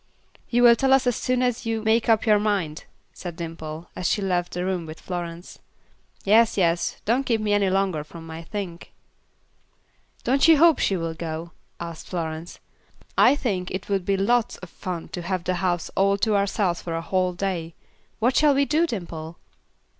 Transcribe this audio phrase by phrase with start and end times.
[0.49, 4.09] "You will tell us as soon as you make up your mind," said Dimple, as
[4.09, 5.59] she left the room with Florence.
[6.25, 8.93] "Yes, yes; don't keep me any longer from my 'think.'"
[10.23, 12.59] "Don't you hope she will go?" asked Florence.
[13.15, 16.81] "I think it would be lots of fun to have the house all to ourselves
[16.81, 17.75] for a whole day.
[18.17, 19.37] What shall we do, Dimple?"